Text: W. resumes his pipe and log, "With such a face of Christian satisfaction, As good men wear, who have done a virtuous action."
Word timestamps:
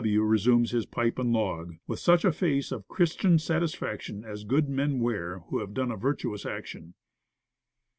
W. 0.03 0.23
resumes 0.23 0.71
his 0.71 0.87
pipe 0.87 1.19
and 1.19 1.31
log, 1.31 1.75
"With 1.85 1.99
such 1.99 2.25
a 2.25 2.31
face 2.31 2.71
of 2.71 2.87
Christian 2.87 3.37
satisfaction, 3.37 4.23
As 4.25 4.43
good 4.45 4.67
men 4.67 4.99
wear, 4.99 5.41
who 5.51 5.59
have 5.59 5.75
done 5.75 5.91
a 5.91 5.95
virtuous 5.95 6.43
action." 6.43 6.95